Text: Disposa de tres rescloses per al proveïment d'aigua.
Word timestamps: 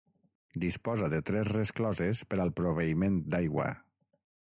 Disposa 0.63 1.09
de 1.15 1.19
tres 1.31 1.45
rescloses 1.57 2.25
per 2.33 2.43
al 2.47 2.57
proveïment 2.63 3.25
d'aigua. 3.37 3.73